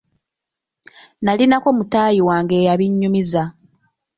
Nnalinako 1.19 1.69
mutaayi 1.77 2.21
wange 2.27 2.55
eyabinyumiza. 2.61 3.43